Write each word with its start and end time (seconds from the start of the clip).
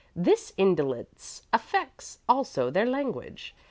This 0.15 0.51
indolence 0.57 1.43
affects 1.53 2.17
also 2.27 2.71
their 2.71 2.87
language. 2.87 3.53